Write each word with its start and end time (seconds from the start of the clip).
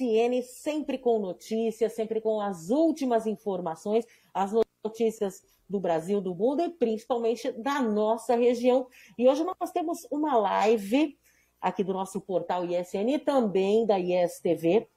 ISN, 0.00 0.42
sempre 0.42 0.98
com 0.98 1.18
notícias, 1.18 1.92
sempre 1.92 2.20
com 2.20 2.40
as 2.40 2.70
últimas 2.70 3.26
informações, 3.26 4.06
as 4.32 4.52
notícias 4.84 5.42
do 5.68 5.78
Brasil, 5.78 6.20
do 6.20 6.34
mundo 6.34 6.62
e 6.62 6.70
principalmente 6.70 7.52
da 7.52 7.80
nossa 7.80 8.34
região. 8.34 8.88
E 9.16 9.28
hoje 9.28 9.44
nós 9.44 9.70
temos 9.70 10.06
uma 10.10 10.36
live 10.36 11.16
aqui 11.60 11.84
do 11.84 11.92
nosso 11.92 12.20
portal 12.20 12.64
ISN 12.64 13.08
e 13.14 13.18
também 13.18 13.86
da 13.86 13.98
ISTV, 13.98 14.88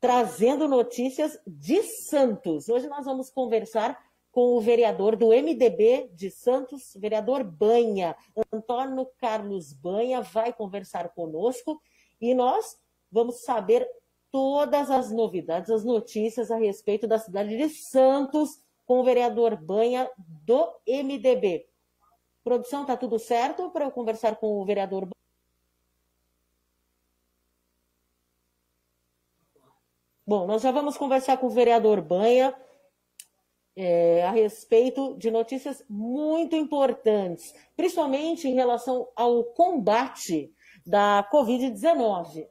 trazendo 0.00 0.66
notícias 0.66 1.38
de 1.46 1.82
Santos. 1.82 2.68
Hoje 2.68 2.88
nós 2.88 3.04
vamos 3.04 3.30
conversar 3.30 3.96
com 4.32 4.56
o 4.56 4.60
vereador 4.60 5.16
do 5.16 5.28
MDB 5.28 6.10
de 6.14 6.30
Santos, 6.30 6.96
vereador 6.96 7.44
Banha. 7.44 8.16
Antônio 8.52 9.06
Carlos 9.18 9.72
Banha 9.72 10.22
vai 10.22 10.52
conversar 10.52 11.10
conosco 11.10 11.80
e 12.20 12.34
nós 12.34 12.78
vamos 13.10 13.42
saber 13.42 13.86
todas 14.30 14.90
as 14.90 15.10
novidades, 15.10 15.70
as 15.70 15.84
notícias 15.84 16.50
a 16.50 16.56
respeito 16.56 17.06
da 17.06 17.18
cidade 17.18 17.56
de 17.56 17.68
Santos 17.68 18.60
com 18.86 19.00
o 19.00 19.04
vereador 19.04 19.56
Banha 19.56 20.10
do 20.18 20.68
MDB. 20.86 21.66
Produção, 22.42 22.84
tá 22.84 22.96
tudo 22.96 23.18
certo 23.18 23.70
para 23.70 23.84
eu 23.84 23.90
conversar 23.90 24.36
com 24.36 24.60
o 24.60 24.64
vereador 24.64 25.02
Banha? 25.02 25.20
Bom, 30.26 30.46
nós 30.46 30.62
já 30.62 30.70
vamos 30.70 30.96
conversar 30.96 31.36
com 31.38 31.46
o 31.46 31.50
vereador 31.50 32.00
Banha 32.00 32.54
é, 33.76 34.24
a 34.24 34.30
respeito 34.30 35.16
de 35.16 35.30
notícias 35.30 35.84
muito 35.88 36.54
importantes, 36.54 37.54
principalmente 37.76 38.46
em 38.46 38.54
relação 38.54 39.08
ao 39.16 39.44
combate 39.44 40.52
da 40.86 41.28
Covid-19. 41.32 42.46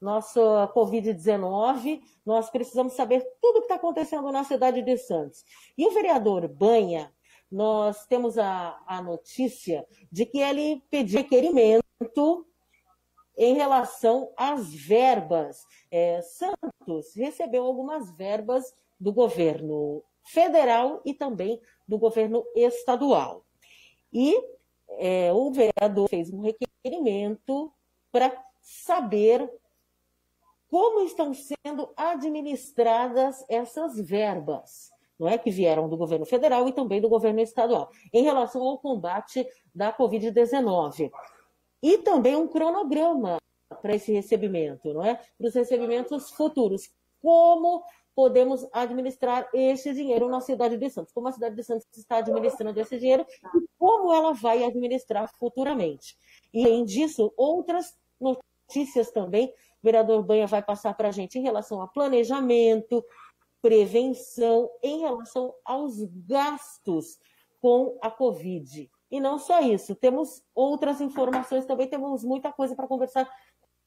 Nossa 0.00 0.70
Covid-19, 0.74 2.00
nós 2.24 2.48
precisamos 2.48 2.94
saber 2.94 3.26
tudo 3.40 3.56
o 3.56 3.60
que 3.60 3.66
está 3.66 3.74
acontecendo 3.74 4.32
na 4.32 4.44
cidade 4.44 4.80
de 4.82 4.96
Santos. 4.96 5.44
E 5.76 5.86
o 5.86 5.90
vereador 5.90 6.48
Banha, 6.48 7.12
nós 7.50 8.06
temos 8.06 8.38
a, 8.38 8.80
a 8.86 9.02
notícia 9.02 9.84
de 10.10 10.24
que 10.24 10.38
ele 10.38 10.82
pediu 10.90 11.18
requerimento 11.18 12.46
em 13.36 13.54
relação 13.54 14.32
às 14.36 14.72
verbas. 14.72 15.66
É, 15.90 16.22
Santos 16.22 17.14
recebeu 17.14 17.64
algumas 17.64 18.10
verbas 18.16 18.74
do 18.98 19.12
governo 19.12 20.02
federal 20.24 21.02
e 21.04 21.12
também 21.12 21.60
do 21.86 21.98
governo 21.98 22.44
estadual. 22.54 23.44
E 24.12 24.34
é, 24.98 25.32
o 25.32 25.50
vereador 25.50 26.08
fez 26.08 26.32
um 26.32 26.40
requerimento 26.40 27.72
para 28.12 28.32
saber 28.60 29.50
como 30.70 31.04
estão 31.04 31.34
sendo 31.34 31.92
administradas 31.96 33.44
essas 33.48 33.98
verbas, 33.98 34.90
não 35.18 35.28
é 35.28 35.36
que 35.36 35.50
vieram 35.50 35.88
do 35.88 35.96
governo 35.96 36.24
federal 36.24 36.66
e 36.68 36.72
também 36.72 37.00
do 37.00 37.08
governo 37.08 37.40
estadual, 37.40 37.90
em 38.12 38.22
relação 38.22 38.62
ao 38.62 38.78
combate 38.78 39.46
da 39.74 39.92
Covid-19. 39.92 41.10
E 41.82 41.98
também 41.98 42.36
um 42.36 42.46
cronograma 42.46 43.38
para 43.82 43.94
esse 43.94 44.12
recebimento, 44.12 44.94
não 44.94 45.04
é? 45.04 45.20
Para 45.36 45.48
os 45.48 45.54
recebimentos 45.54 46.30
futuros. 46.30 46.90
Como 47.20 47.82
podemos 48.14 48.66
administrar 48.72 49.48
esse 49.52 49.92
dinheiro 49.92 50.28
na 50.28 50.40
cidade 50.40 50.76
de 50.76 50.90
Santos, 50.90 51.12
como 51.12 51.28
a 51.28 51.32
cidade 51.32 51.54
de 51.54 51.64
Santos 51.64 51.86
está 51.96 52.18
administrando 52.18 52.78
esse 52.80 52.98
dinheiro 52.98 53.26
e 53.54 53.66
como 53.78 54.12
ela 54.12 54.32
vai 54.32 54.62
administrar 54.64 55.30
futuramente. 55.38 56.16
E, 56.52 56.64
além 56.64 56.84
disso, 56.84 57.32
outras 57.36 57.96
notícias 58.20 59.10
também, 59.10 59.52
vereador 59.82 60.22
Banha 60.22 60.46
vai 60.46 60.62
passar 60.62 60.94
para 60.94 61.08
a 61.08 61.12
gente 61.12 61.38
em 61.38 61.42
relação 61.42 61.80
a 61.82 61.88
planejamento, 61.88 63.04
prevenção, 63.62 64.70
em 64.82 65.00
relação 65.00 65.54
aos 65.64 66.02
gastos 66.26 67.18
com 67.60 67.98
a 68.00 68.10
Covid. 68.10 68.90
E 69.10 69.20
não 69.20 69.38
só 69.38 69.60
isso, 69.60 69.94
temos 69.94 70.42
outras 70.54 71.00
informações 71.00 71.66
também, 71.66 71.88
temos 71.88 72.24
muita 72.24 72.52
coisa 72.52 72.74
para 72.76 72.86
conversar 72.86 73.28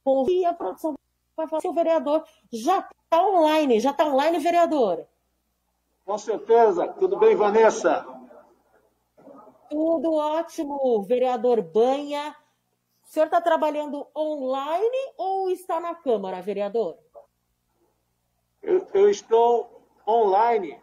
com 0.03 0.25
e 0.29 0.45
a 0.45 0.53
produção 0.53 0.95
vai 1.35 1.47
falar 1.47 1.61
se 1.61 1.67
o 1.67 1.73
vereador 1.73 2.23
já 2.51 2.79
está 2.79 3.25
online. 3.25 3.79
Já 3.79 3.91
está 3.91 4.05
online, 4.05 4.37
vereador? 4.39 5.07
Com 6.05 6.17
certeza. 6.17 6.87
Tudo 6.87 7.17
bem, 7.17 7.35
Vanessa? 7.35 8.05
Tudo 9.69 10.13
ótimo, 10.13 11.01
vereador 11.03 11.61
Banha. 11.61 12.35
Senhor 13.13 13.25
está 13.25 13.39
trabalhando 13.39 14.07
online 14.17 14.97
ou 15.19 15.47
está 15.51 15.79
na 15.79 15.93
Câmara, 15.93 16.41
vereador? 16.41 16.97
Eu, 18.59 18.87
eu 18.91 19.07
estou 19.07 19.87
online 20.07 20.81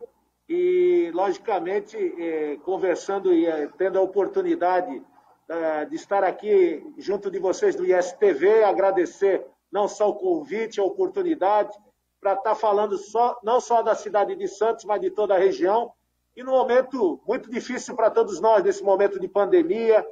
e, 0.48 1.10
logicamente, 1.12 1.96
eh, 1.98 2.56
conversando 2.64 3.34
e 3.34 3.46
eh, 3.46 3.68
tendo 3.76 3.98
a 3.98 4.02
oportunidade 4.02 5.02
eh, 5.48 5.84
de 5.86 5.96
estar 5.96 6.22
aqui 6.22 6.94
junto 6.98 7.32
de 7.32 7.40
vocês 7.40 7.74
do 7.74 7.84
ISTV, 7.84 8.62
agradecer 8.62 9.44
não 9.72 9.88
só 9.88 10.10
o 10.10 10.14
convite, 10.14 10.78
a 10.78 10.84
oportunidade, 10.84 11.76
para 12.20 12.34
estar 12.34 12.50
tá 12.50 12.54
falando 12.54 12.96
só, 12.96 13.40
não 13.42 13.60
só 13.60 13.82
da 13.82 13.96
cidade 13.96 14.36
de 14.36 14.46
Santos, 14.46 14.84
mas 14.84 15.00
de 15.00 15.10
toda 15.10 15.34
a 15.34 15.38
região. 15.38 15.92
E 16.36 16.44
num 16.44 16.52
momento 16.52 17.20
muito 17.26 17.50
difícil 17.50 17.96
para 17.96 18.08
todos 18.08 18.40
nós, 18.40 18.62
nesse 18.62 18.84
momento 18.84 19.18
de 19.18 19.26
pandemia, 19.26 20.06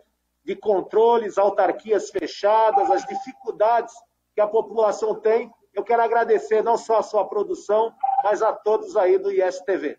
de 0.44 0.56
controles, 0.56 1.38
autarquias 1.38 2.10
fechadas, 2.10 2.90
as 2.90 3.04
dificuldades 3.06 3.94
que 4.34 4.40
a 4.40 4.46
população 4.46 5.14
tem. 5.14 5.50
Eu 5.74 5.84
quero 5.84 6.02
agradecer 6.02 6.62
não 6.62 6.76
só 6.76 6.98
a 6.98 7.02
sua 7.02 7.24
produção, 7.28 7.92
mas 8.24 8.42
a 8.42 8.52
todos 8.52 8.96
aí 8.96 9.18
do 9.18 9.30
ISTV. 9.30 9.98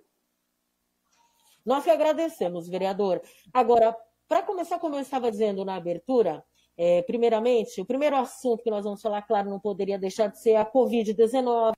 Nós 1.66 1.84
que 1.84 1.90
agradecemos, 1.90 2.68
vereador. 2.68 3.22
Agora, 3.54 3.96
para 4.28 4.42
começar, 4.42 4.80
como 4.80 4.96
eu 4.96 5.02
estava 5.02 5.30
dizendo 5.30 5.64
na 5.64 5.76
abertura, 5.76 6.44
é, 6.78 7.02
primeiramente, 7.02 7.82
o 7.82 7.86
primeiro 7.86 8.16
assunto 8.16 8.64
que 8.64 8.72
nós 8.72 8.86
vamos 8.86 9.02
falar, 9.02 9.22
claro, 9.24 9.50
não 9.50 9.60
poderia 9.60 10.00
deixar 10.00 10.28
de 10.28 10.40
ser 10.40 10.56
a 10.56 10.66
Covid-19, 10.66 11.74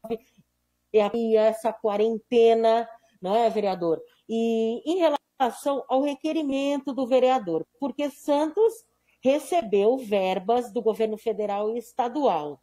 e 0.93 1.37
essa 1.37 1.73
quarentena, 1.73 2.87
não 3.21 3.35
é, 3.35 3.49
vereador? 3.49 4.01
E 4.29 4.81
em 4.85 4.97
relação 4.97 5.17
ao 5.87 6.01
requerimento 6.01 6.93
do 6.93 7.07
vereador, 7.07 7.65
porque 7.79 8.09
Santos 8.09 8.73
recebeu 9.23 9.97
verbas 9.97 10.71
do 10.71 10.81
governo 10.81 11.17
federal 11.17 11.75
e 11.75 11.77
estadual. 11.77 12.61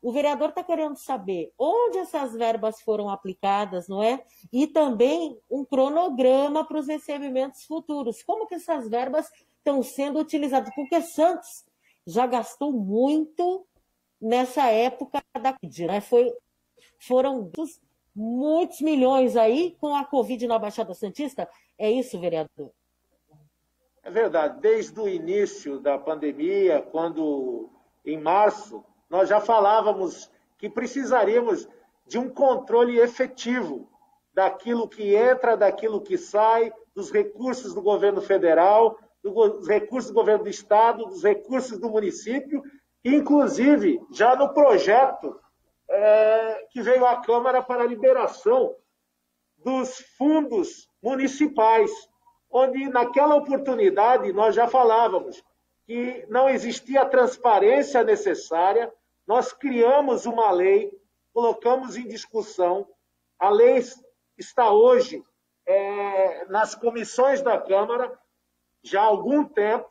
O 0.00 0.10
vereador 0.10 0.48
está 0.48 0.64
querendo 0.64 0.96
saber 0.96 1.52
onde 1.56 1.98
essas 1.98 2.32
verbas 2.32 2.80
foram 2.80 3.08
aplicadas, 3.08 3.86
não 3.86 4.02
é? 4.02 4.24
E 4.52 4.66
também 4.66 5.38
um 5.48 5.64
cronograma 5.64 6.66
para 6.66 6.78
os 6.78 6.88
recebimentos 6.88 7.64
futuros. 7.64 8.22
Como 8.22 8.46
que 8.48 8.56
essas 8.56 8.88
verbas 8.88 9.30
estão 9.58 9.80
sendo 9.82 10.18
utilizados, 10.18 10.72
porque 10.74 11.00
Santos 11.00 11.64
já 12.04 12.26
gastou 12.26 12.72
muito 12.72 13.64
nessa 14.20 14.66
época 14.68 15.22
da 15.40 15.56
né? 15.86 16.00
Foi, 16.00 16.32
foram 16.98 17.50
muitos 18.14 18.80
milhões 18.80 19.36
aí 19.36 19.76
com 19.80 19.94
a 19.94 20.04
Covid 20.04 20.46
na 20.46 20.58
Baixada 20.58 20.94
Santista. 20.94 21.48
É 21.78 21.90
isso, 21.90 22.18
vereador? 22.18 22.70
É 24.02 24.10
verdade. 24.10 24.60
Desde 24.60 24.98
o 25.00 25.08
início 25.08 25.78
da 25.78 25.98
pandemia, 25.98 26.82
quando 26.82 27.70
em 28.04 28.20
março, 28.20 28.84
nós 29.08 29.28
já 29.28 29.40
falávamos 29.40 30.30
que 30.58 30.68
precisaríamos 30.68 31.68
de 32.06 32.18
um 32.18 32.28
controle 32.28 32.98
efetivo 32.98 33.88
daquilo 34.34 34.88
que 34.88 35.14
entra, 35.14 35.56
daquilo 35.56 36.00
que 36.00 36.18
sai, 36.18 36.72
dos 36.94 37.10
recursos 37.10 37.74
do 37.74 37.82
governo 37.82 38.20
federal, 38.20 38.98
dos 39.22 39.68
recursos 39.68 40.10
do 40.10 40.14
governo 40.14 40.44
do 40.44 40.50
estado, 40.50 41.06
dos 41.06 41.22
recursos 41.22 41.78
do 41.78 41.90
município, 41.90 42.62
inclusive 43.04 44.00
já 44.10 44.34
no 44.34 44.52
projeto 44.52 45.38
é, 45.92 46.66
que 46.70 46.80
veio 46.80 47.06
à 47.06 47.20
Câmara 47.20 47.62
para 47.62 47.82
a 47.82 47.86
liberação 47.86 48.74
dos 49.58 49.98
fundos 50.16 50.88
municipais, 51.02 51.90
onde 52.50 52.88
naquela 52.88 53.36
oportunidade 53.36 54.32
nós 54.32 54.54
já 54.54 54.66
falávamos 54.66 55.42
que 55.86 56.24
não 56.28 56.48
existia 56.48 57.02
a 57.02 57.08
transparência 57.08 58.02
necessária, 58.02 58.92
nós 59.26 59.52
criamos 59.52 60.26
uma 60.26 60.50
lei, 60.50 60.90
colocamos 61.32 61.96
em 61.96 62.06
discussão, 62.06 62.88
a 63.38 63.50
lei 63.50 63.82
está 64.38 64.70
hoje 64.70 65.22
é, 65.66 66.44
nas 66.46 66.74
comissões 66.74 67.42
da 67.42 67.58
Câmara, 67.58 68.18
já 68.82 69.02
há 69.02 69.04
algum 69.04 69.44
tempo, 69.44 69.88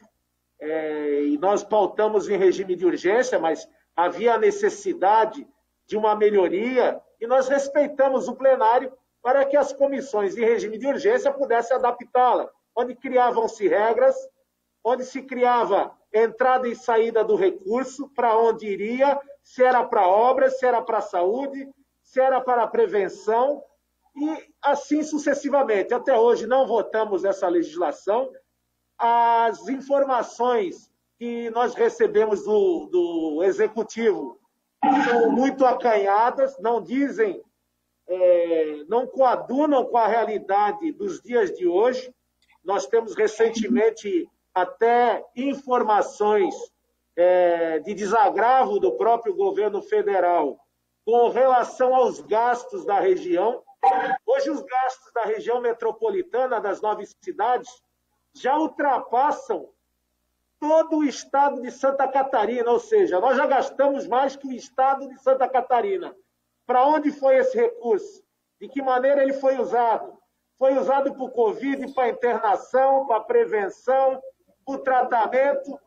é, 0.60 1.24
e 1.24 1.38
nós 1.38 1.64
pautamos 1.64 2.30
em 2.30 2.38
regime 2.38 2.76
de 2.76 2.86
urgência, 2.86 3.40
mas 3.40 3.68
havia 3.96 4.34
a 4.36 4.40
necessidade 4.40 5.48
de 5.92 5.98
uma 5.98 6.16
melhoria, 6.16 7.02
e 7.20 7.28
nós 7.28 7.50
respeitamos 7.50 8.30
o 8.30 8.36
plenário 8.36 8.94
para 9.22 9.44
que 9.44 9.58
as 9.58 9.74
comissões 9.74 10.38
em 10.38 10.46
regime 10.46 10.78
de 10.78 10.88
urgência 10.88 11.34
pudessem 11.34 11.76
adaptá-la, 11.76 12.50
onde 12.74 12.96
criavam-se 12.96 13.68
regras 13.68 14.16
onde 14.84 15.04
se 15.06 15.22
criava 15.22 15.96
entrada 16.14 16.66
e 16.66 16.76
saída 16.76 17.26
do 17.26 17.36
recurso, 17.36 18.10
para 18.10 18.38
onde 18.38 18.68
iria, 18.68 19.20
se 19.44 19.62
era 19.62 19.84
para 19.84 20.08
obras, 20.08 20.58
se 20.58 20.66
era 20.66 20.82
para 20.82 21.02
saúde, 21.02 21.70
se 22.02 22.22
era 22.22 22.42
para 22.42 22.66
prevenção, 22.68 23.62
e 24.16 24.54
assim 24.62 25.04
sucessivamente. 25.04 25.94
Até 25.94 26.18
hoje 26.18 26.48
não 26.48 26.66
votamos 26.66 27.24
essa 27.24 27.48
legislação. 27.48 28.32
As 28.98 29.68
informações 29.68 30.90
que 31.18 31.50
nós 31.52 31.76
recebemos 31.76 32.44
do, 32.44 32.88
do 32.88 33.44
executivo 33.44 34.41
são 35.06 35.32
muito 35.32 35.66
acanhadas, 35.66 36.58
não 36.60 36.82
dizem, 36.82 37.42
é, 38.08 38.84
não 38.88 39.08
coadunam 39.08 39.86
com 39.86 39.98
a 39.98 40.08
realidade 40.08 40.92
dos 40.92 41.22
dias 41.22 41.52
de 41.54 41.68
hoje. 41.68 42.14
Nós 42.64 42.86
temos 42.88 43.16
recentemente 43.16 44.30
até 44.54 45.24
informações 45.36 46.54
é, 47.16 47.80
de 47.80 47.94
desagravo 47.94 48.80
do 48.80 48.94
próprio 48.98 49.36
governo 49.36 49.82
federal 49.82 50.60
com 51.06 51.30
relação 51.30 51.96
aos 51.96 52.20
gastos 52.22 52.86
da 52.86 53.00
região. 53.00 53.64
Hoje, 54.26 54.50
os 54.50 54.62
gastos 54.62 55.12
da 55.14 55.24
região 55.24 55.62
metropolitana, 55.62 56.60
das 56.60 56.82
nove 56.82 57.08
cidades, 57.24 57.70
já 58.34 58.58
ultrapassam 58.58 59.70
todo 60.62 60.98
o 60.98 61.04
estado 61.04 61.60
de 61.60 61.72
Santa 61.72 62.08
Catarina, 62.08 62.70
ou 62.70 62.80
seja, 62.80 63.20
nós 63.20 63.36
já 63.36 63.48
gastamos 63.48 64.06
mais 64.06 64.36
que 64.36 64.46
o 64.46 64.52
estado 64.52 65.10
de 65.10 65.20
Santa 65.20 65.50
Catarina. 65.50 66.16
Para 66.68 66.86
onde 66.86 67.12
foi 67.12 67.38
esse 67.38 67.58
recurso? 67.58 68.24
De 68.60 68.68
que 68.68 68.80
maneira 68.80 69.24
ele 69.24 69.34
foi 69.34 69.58
usado? 69.58 70.16
Foi 70.60 70.78
usado 70.78 71.16
para 71.16 71.24
o 71.24 71.32
Covid, 71.32 71.92
para 71.96 72.10
internação, 72.10 73.08
para 73.08 73.22
prevenção, 73.22 74.22
para 74.64 74.76
o 74.76 74.78
tratamento. 74.78 75.80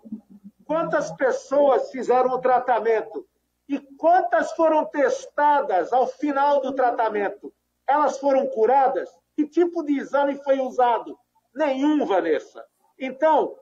Quantas 0.67 1.13
pessoas 1.13 1.93
fizeram 1.93 2.31
o 2.31 2.41
tratamento? 2.41 3.25
E 3.69 3.79
quantas 3.79 4.51
foram 4.53 4.85
testadas 4.87 5.93
ao 5.93 6.09
final 6.09 6.61
do 6.61 6.73
tratamento? 6.73 7.55
Elas 7.87 8.19
foram 8.19 8.49
curadas? 8.49 9.09
Que 9.37 9.47
tipo 9.47 9.85
de 9.85 9.97
exame 10.01 10.35
foi 10.43 10.59
usado? 10.59 11.17
Nenhum, 11.55 12.05
Vanessa. 12.05 12.65
Então, 12.99 13.57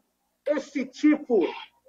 esse 0.47 0.85
tipo 0.87 1.41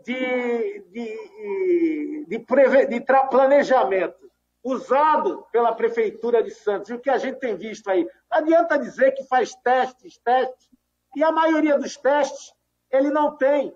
de, 0.06 0.80
de, 0.92 2.26
de, 2.28 2.40
preve, 2.40 2.86
de 2.86 3.02
planejamento 3.02 4.32
usado 4.64 5.46
pela 5.52 5.74
Prefeitura 5.74 6.42
de 6.42 6.52
Santos, 6.52 6.90
e 6.90 6.94
o 6.94 7.00
que 7.00 7.10
a 7.10 7.18
gente 7.18 7.40
tem 7.40 7.56
visto 7.56 7.90
aí, 7.90 8.08
não 8.32 8.38
adianta 8.38 8.80
dizer 8.80 9.12
que 9.12 9.24
faz 9.26 9.54
testes, 9.56 10.18
testes, 10.20 10.70
e 11.16 11.24
a 11.24 11.32
maioria 11.32 11.78
dos 11.78 11.98
testes 11.98 12.54
ele 12.90 13.10
não 13.10 13.36
tem 13.36 13.76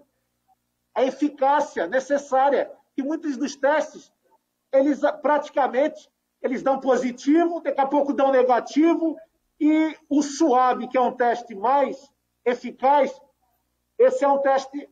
a 0.96 1.04
eficácia 1.04 1.88
necessária, 1.88 2.72
que 2.96 3.04
muitos 3.04 3.38
dos 3.38 3.56
testes, 3.56 4.12
eles 4.72 5.02
praticamente, 5.22 6.10
eles 6.42 6.64
dão 6.64 6.80
positivo, 6.80 7.62
daqui 7.62 7.82
a 7.82 7.86
pouco 7.86 8.14
dão 8.14 8.32
negativo, 8.32 9.18
e 9.60 9.96
o 10.10 10.22
SUAB, 10.22 10.88
que 10.88 10.98
é 10.98 11.02
um 11.02 11.12
teste 11.12 11.54
mais 11.54 12.12
eficaz, 12.46 13.20
esse 13.98 14.24
é 14.24 14.28
um 14.28 14.40
teste 14.40 14.90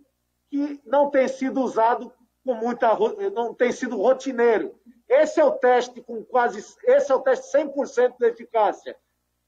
que 0.50 0.82
não 0.86 1.10
tem 1.10 1.28
sido 1.28 1.62
usado 1.62 2.12
com 2.44 2.54
muita, 2.54 2.98
não 3.34 3.54
tem 3.54 3.72
sido 3.72 3.98
rotineiro. 3.98 4.80
Esse 5.08 5.40
é 5.40 5.44
o 5.44 5.52
teste 5.52 6.02
com 6.02 6.24
quase, 6.24 6.64
esse 6.84 7.12
é 7.12 7.16
o 7.16 7.22
teste 7.22 7.56
100% 7.58 8.16
de 8.18 8.26
eficácia. 8.28 8.98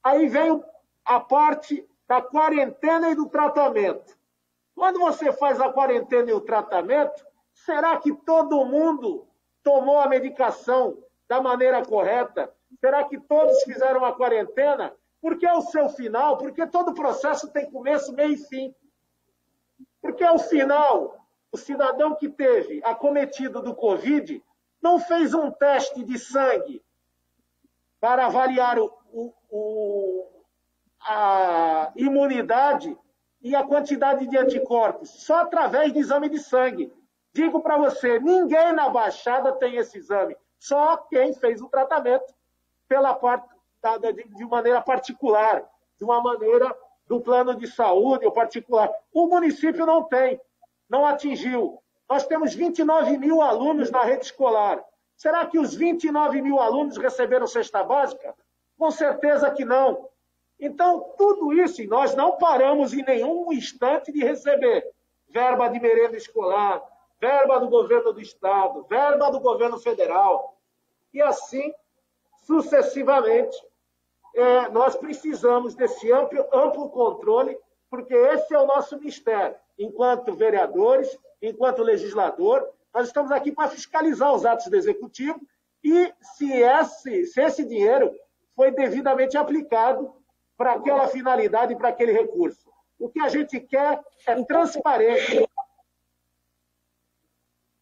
Aí 0.04 0.28
vem 0.28 0.64
a 1.04 1.20
parte 1.20 1.88
da 2.08 2.22
quarentena 2.22 3.10
e 3.10 3.16
do 3.16 3.28
tratamento. 3.28 4.18
Quando 4.76 5.00
você 5.00 5.32
faz 5.34 5.60
a 5.60 5.72
quarentena 5.72 6.30
e 6.30 6.34
o 6.34 6.42
tratamento, 6.42 7.26
será 7.54 7.98
que 7.98 8.14
todo 8.14 8.66
mundo 8.66 9.28
tomou 9.64 10.00
a 10.00 10.08
medicação 10.08 11.04
da 11.28 11.42
maneira 11.42 11.84
correta? 11.84 12.54
Será 12.80 13.04
que 13.04 13.20
todos 13.20 13.64
fizeram 13.64 14.06
a 14.06 14.14
quarentena? 14.14 14.96
Porque 15.20 15.48
é 15.48 15.54
o 15.54 15.62
seu 15.62 15.90
final, 15.90 16.38
porque 16.38 16.66
todo 16.68 16.94
processo 16.94 17.52
tem 17.52 17.70
começo, 17.72 18.14
meio 18.14 18.34
e 18.34 18.38
fim. 18.38 18.76
Porque 20.08 20.24
ao 20.24 20.40
final, 20.40 21.18
o 21.52 21.58
cidadão 21.58 22.16
que 22.16 22.30
teve 22.30 22.82
acometido 22.86 23.62
do 23.62 23.76
Covid 23.76 24.42
não 24.82 25.00
fez 25.00 25.34
um 25.34 25.52
teste 25.52 26.02
de 26.02 26.18
sangue 26.18 26.82
para 28.00 28.26
avaliar 28.26 28.80
o, 28.80 28.86
o, 29.12 29.34
o, 29.50 30.46
a 31.02 31.92
imunidade 31.98 32.98
e 33.42 33.54
a 33.54 33.66
quantidade 33.66 34.26
de 34.28 34.38
anticorpos, 34.38 35.10
só 35.10 35.42
através 35.42 35.92
de 35.92 36.00
exame 36.00 36.30
de 36.30 36.40
sangue. 36.40 36.90
Digo 37.34 37.60
para 37.60 37.78
você, 37.78 38.18
ninguém 38.18 38.72
na 38.72 38.88
Baixada 38.88 39.52
tem 39.52 39.76
esse 39.76 39.98
exame, 39.98 40.38
só 40.58 40.96
quem 40.96 41.34
fez 41.34 41.62
o 41.62 41.68
tratamento 41.68 42.34
pela 42.88 43.14
parte 43.14 43.46
de 44.38 44.46
maneira 44.46 44.82
particular, 44.82 45.68
de 45.98 46.06
uma 46.06 46.22
maneira 46.22 46.74
do 47.08 47.22
plano 47.22 47.56
de 47.56 47.68
saúde 47.68 48.26
ou 48.26 48.32
particular. 48.32 48.92
O 49.14 49.28
município 49.28 49.86
não 49.86 50.04
tem, 50.04 50.40
não 50.90 51.06
atingiu. 51.06 51.82
Nós 52.10 52.26
temos 52.26 52.54
29 52.54 53.18
mil 53.18 53.42
alunos 53.42 53.90
na 53.90 54.04
rede 54.04 54.26
escolar. 54.26 54.84
Será 55.16 55.46
que 55.46 55.58
os 55.58 55.74
29 55.74 56.42
mil 56.42 56.60
alunos 56.60 56.98
receberam 56.98 57.48
cesta 57.48 57.84
básica? 57.84 58.36
Com 58.78 58.92
certeza 58.92 59.50
que 59.52 59.66
não. 59.66 60.08
Então, 60.60 61.14
tudo 61.18 61.54
isso, 61.54 61.82
e 61.82 61.88
nós 61.88 62.16
não 62.16 62.38
paramos 62.38 62.94
em 62.94 63.04
nenhum 63.04 63.52
instante 63.52 64.12
de 64.12 64.24
receber 64.24 64.88
verba 65.30 65.68
de 65.68 65.80
merenda 65.80 66.18
escolar, 66.18 66.82
verba 67.20 67.60
do 67.60 67.70
governo 67.70 68.14
do 68.14 68.22
Estado, 68.22 68.84
verba 68.90 69.30
do 69.30 69.40
governo 69.40 69.78
federal, 69.78 70.58
e 71.14 71.22
assim 71.22 71.74
sucessivamente 72.46 73.56
é, 74.38 74.70
nós 74.70 74.96
precisamos 74.96 75.74
desse 75.74 76.12
amplo, 76.12 76.46
amplo 76.54 76.90
controle, 76.92 77.58
porque 77.90 78.14
esse 78.14 78.54
é 78.54 78.60
o 78.60 78.68
nosso 78.68 79.00
mistério. 79.00 79.56
Enquanto 79.80 80.36
vereadores, 80.36 81.18
enquanto 81.42 81.82
legislador, 81.82 82.70
nós 82.94 83.08
estamos 83.08 83.32
aqui 83.32 83.52
para 83.52 83.70
fiscalizar 83.70 84.34
os 84.34 84.46
atos 84.46 84.68
do 84.68 84.76
executivo 84.76 85.42
e 85.84 86.14
se 86.22 86.52
esse, 86.52 87.26
se 87.26 87.42
esse 87.42 87.66
dinheiro 87.66 88.14
foi 88.56 88.70
devidamente 88.72 89.36
aplicado 89.38 90.14
para 90.56 90.74
aquela 90.74 91.08
finalidade, 91.08 91.76
para 91.76 91.90
aquele 91.90 92.12
recurso. 92.12 92.72
O 93.00 93.10
que 93.10 93.20
a 93.20 93.30
gente 93.30 93.60
quer 93.60 94.04
é 94.26 94.44
transparência. 94.44 95.48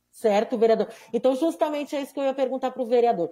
Certo, 0.10 0.58
vereador. 0.58 0.88
Então, 1.12 1.36
justamente 1.36 1.96
é 1.96 2.02
isso 2.02 2.14
que 2.14 2.20
eu 2.20 2.24
ia 2.24 2.34
perguntar 2.34 2.72
para 2.72 2.82
o 2.82 2.86
vereador. 2.86 3.32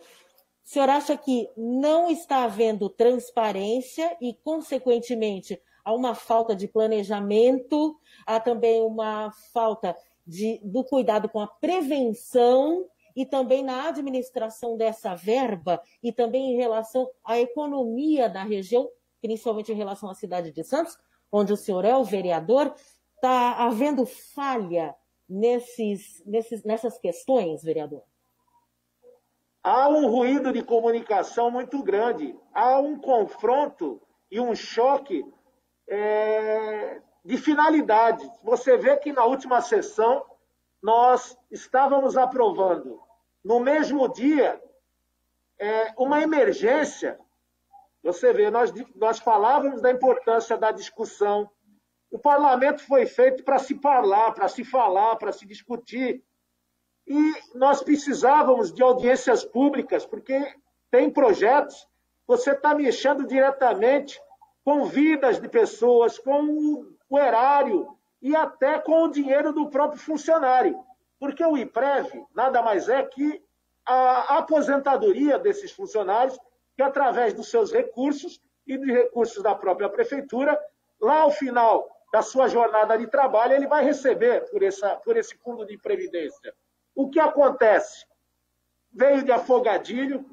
O 0.65 0.69
senhor 0.69 0.89
acha 0.89 1.17
que 1.17 1.49
não 1.57 2.09
está 2.09 2.45
havendo 2.45 2.89
transparência 2.89 4.15
e, 4.21 4.33
consequentemente, 4.33 5.61
há 5.83 5.93
uma 5.93 6.15
falta 6.15 6.55
de 6.55 6.67
planejamento, 6.67 7.99
há 8.25 8.39
também 8.39 8.81
uma 8.81 9.31
falta 9.51 9.95
de, 10.25 10.59
do 10.63 10.83
cuidado 10.83 11.27
com 11.27 11.41
a 11.41 11.47
prevenção 11.47 12.87
e 13.15 13.25
também 13.25 13.61
na 13.61 13.89
administração 13.89 14.77
dessa 14.77 15.13
verba 15.15 15.81
e 16.01 16.11
também 16.11 16.53
em 16.53 16.55
relação 16.55 17.09
à 17.23 17.37
economia 17.39 18.29
da 18.29 18.43
região, 18.43 18.89
principalmente 19.21 19.71
em 19.71 19.75
relação 19.75 20.09
à 20.09 20.15
cidade 20.15 20.51
de 20.51 20.63
Santos, 20.63 20.97
onde 21.31 21.51
o 21.51 21.57
senhor 21.57 21.83
é 21.83 21.95
o 21.95 22.03
vereador, 22.03 22.73
está 23.15 23.53
havendo 23.65 24.05
falha 24.05 24.95
nesses, 25.27 26.23
nesses, 26.25 26.63
nessas 26.63 26.97
questões, 26.97 27.63
vereador? 27.63 28.03
Há 29.63 29.87
um 29.87 30.07
ruído 30.07 30.51
de 30.51 30.61
comunicação 30.61 31.49
muito 31.49 31.81
grande, 31.81 32.37
há 32.53 32.77
um 32.79 32.99
confronto 32.99 34.01
e 34.29 34.39
um 34.39 34.53
choque 34.53 35.25
é, 35.87 37.01
de 37.23 37.37
finalidade. 37.37 38.29
Você 38.43 38.77
vê 38.77 38.97
que 38.97 39.13
na 39.13 39.23
última 39.23 39.61
sessão 39.61 40.25
nós 40.81 41.37
estávamos 41.49 42.17
aprovando, 42.17 42.99
no 43.43 43.59
mesmo 43.59 44.11
dia, 44.11 44.61
é, 45.57 45.93
uma 45.97 46.21
emergência. 46.21 47.17
Você 48.03 48.33
vê, 48.33 48.51
nós, 48.51 48.73
nós 48.95 49.19
falávamos 49.19 49.81
da 49.81 49.89
importância 49.89 50.57
da 50.57 50.71
discussão. 50.71 51.49
O 52.11 52.19
parlamento 52.19 52.85
foi 52.85 53.05
feito 53.05 53.43
para 53.43 53.59
se 53.59 53.75
falar, 53.75 54.33
para 54.33 54.49
se 54.49 54.65
falar, 54.65 55.15
para 55.15 55.31
se 55.31 55.45
discutir. 55.45 56.21
E 57.07 57.33
nós 57.55 57.83
precisávamos 57.83 58.73
de 58.73 58.81
audiências 58.81 59.43
públicas, 59.43 60.05
porque 60.05 60.55
tem 60.89 61.09
projetos, 61.09 61.87
você 62.25 62.51
está 62.51 62.73
mexendo 62.73 63.25
diretamente 63.25 64.21
com 64.63 64.85
vidas 64.85 65.39
de 65.39 65.49
pessoas, 65.49 66.17
com 66.17 66.85
o 67.09 67.19
erário 67.19 67.97
e 68.21 68.35
até 68.35 68.79
com 68.79 69.03
o 69.03 69.11
dinheiro 69.11 69.51
do 69.51 69.69
próprio 69.69 69.99
funcionário. 69.99 70.83
Porque 71.19 71.43
o 71.43 71.57
IPREV 71.57 72.25
nada 72.33 72.61
mais 72.61 72.87
é 72.87 73.03
que 73.03 73.43
a 73.85 74.37
aposentadoria 74.37 75.37
desses 75.37 75.71
funcionários, 75.71 76.39
que 76.75 76.81
através 76.81 77.33
dos 77.33 77.49
seus 77.49 77.71
recursos 77.71 78.41
e 78.65 78.77
dos 78.77 78.87
recursos 78.87 79.43
da 79.43 79.53
própria 79.53 79.89
prefeitura, 79.89 80.57
lá 81.01 81.21
ao 81.21 81.31
final 81.31 81.89
da 82.13 82.21
sua 82.21 82.47
jornada 82.47 82.97
de 82.97 83.07
trabalho, 83.07 83.53
ele 83.53 83.67
vai 83.67 83.83
receber 83.83 84.49
por, 84.49 84.63
essa, 84.63 84.95
por 84.97 85.17
esse 85.17 85.35
fundo 85.37 85.65
de 85.65 85.77
previdência. 85.77 86.53
O 86.95 87.09
que 87.09 87.19
acontece? 87.19 88.05
Veio 88.91 89.23
de 89.23 89.31
afogadilho, 89.31 90.25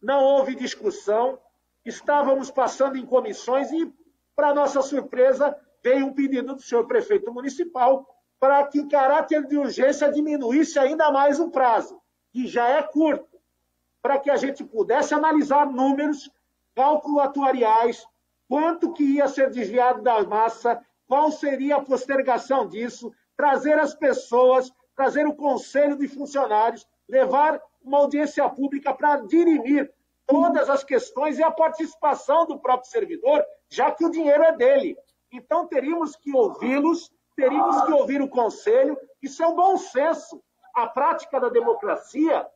não 0.00 0.22
houve 0.22 0.54
discussão, 0.54 1.38
estávamos 1.84 2.50
passando 2.50 2.96
em 2.96 3.04
comissões 3.04 3.70
e, 3.70 3.92
para 4.34 4.54
nossa 4.54 4.82
surpresa, 4.82 5.56
veio 5.82 6.06
um 6.06 6.12
pedido 6.12 6.54
do 6.54 6.62
senhor 6.62 6.86
prefeito 6.86 7.32
municipal 7.32 8.06
para 8.38 8.64
que, 8.66 8.80
em 8.80 8.88
caráter 8.88 9.46
de 9.46 9.56
urgência, 9.56 10.10
diminuísse 10.10 10.78
ainda 10.78 11.10
mais 11.10 11.40
o 11.40 11.50
prazo, 11.50 12.00
que 12.32 12.46
já 12.46 12.68
é 12.68 12.82
curto, 12.82 13.38
para 14.02 14.18
que 14.18 14.30
a 14.30 14.36
gente 14.36 14.64
pudesse 14.64 15.14
analisar 15.14 15.66
números, 15.66 16.30
cálculos 16.74 17.22
atuariais, 17.22 18.06
quanto 18.48 18.92
que 18.92 19.02
ia 19.02 19.26
ser 19.28 19.50
desviado 19.50 20.02
da 20.02 20.22
massa, 20.24 20.80
qual 21.06 21.30
seria 21.30 21.76
a 21.76 21.82
postergação 21.82 22.68
disso, 22.68 23.12
trazer 23.36 23.78
as 23.78 23.94
pessoas, 23.94 24.72
trazer 24.96 25.26
o 25.26 25.34
conselho 25.34 25.96
de 25.96 26.08
funcionários, 26.08 26.86
levar 27.08 27.60
uma 27.82 27.98
audiência 27.98 28.48
pública 28.48 28.92
para 28.94 29.18
dirimir 29.26 29.92
todas 30.26 30.68
as 30.68 30.82
questões 30.82 31.38
e 31.38 31.42
a 31.42 31.50
participação 31.50 32.46
do 32.46 32.58
próprio 32.58 32.90
servidor, 32.90 33.44
já 33.70 33.90
que 33.92 34.04
o 34.04 34.10
dinheiro 34.10 34.42
é 34.42 34.52
dele. 34.56 34.96
Então, 35.32 35.66
teríamos 35.66 36.16
que 36.16 36.34
ouvi-los, 36.34 37.10
teríamos 37.36 37.82
que 37.82 37.92
ouvir 37.92 38.20
o 38.20 38.28
conselho. 38.28 38.98
Isso 39.22 39.42
é 39.42 39.46
um 39.46 39.54
bom 39.54 39.76
senso. 39.76 40.42
A 40.74 40.86
prática 40.86 41.38
da 41.38 41.48
democracia 41.48 42.46